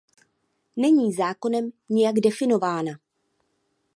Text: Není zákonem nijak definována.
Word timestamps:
Není 0.75 1.13
zákonem 1.13 1.69
nijak 1.89 2.15
definována. 2.15 2.91